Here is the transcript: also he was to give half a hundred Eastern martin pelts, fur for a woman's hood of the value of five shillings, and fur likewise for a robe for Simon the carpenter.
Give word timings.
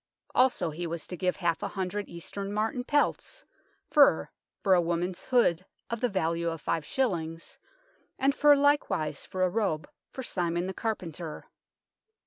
also 0.33 0.71
he 0.71 0.87
was 0.87 1.05
to 1.05 1.15
give 1.15 1.35
half 1.35 1.61
a 1.61 1.67
hundred 1.67 2.09
Eastern 2.09 2.51
martin 2.51 2.83
pelts, 2.83 3.45
fur 3.85 4.27
for 4.59 4.73
a 4.73 4.81
woman's 4.81 5.25
hood 5.25 5.63
of 5.91 6.01
the 6.01 6.09
value 6.09 6.49
of 6.49 6.59
five 6.59 6.83
shillings, 6.83 7.59
and 8.17 8.33
fur 8.33 8.55
likewise 8.55 9.27
for 9.27 9.43
a 9.43 9.49
robe 9.49 9.87
for 10.09 10.23
Simon 10.23 10.65
the 10.65 10.73
carpenter. 10.73 11.45